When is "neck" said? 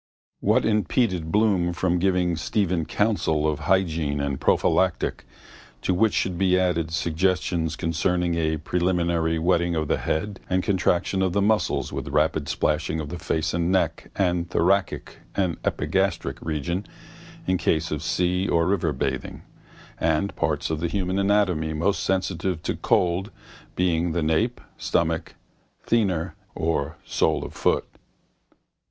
13.71-14.09